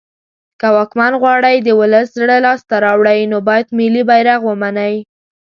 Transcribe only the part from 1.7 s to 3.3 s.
ولس زړه لاس ته راوړی